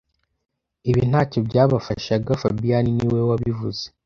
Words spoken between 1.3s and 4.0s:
byabafashaga fabien niwe wabivuze